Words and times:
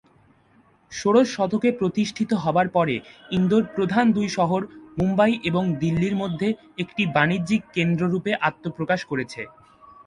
ষোড়শ 0.91 1.27
শতকে 1.35 1.69
প্রতিষ্ঠিত 1.71 2.31
হবার 2.43 2.67
পরে 2.69 2.95
ইন্দোর 3.31 3.63
প্রধান 3.75 4.05
দুই 4.11 4.27
শহর 4.29 4.61
মুম্বই 4.97 5.33
এবং 5.43 5.63
দিল্লির 5.81 6.15
মধ্যে 6.15 6.47
একটি 6.77 7.03
বাণিজ্যিক 7.15 7.61
কেন্দ্র 7.73 8.03
রূপে 8.05 8.31
আত্মপ্রকাশ 8.41 9.01
করেছে। 9.05 9.41